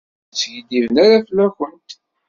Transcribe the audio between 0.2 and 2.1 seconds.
Ur skiddiben ara fell-akent.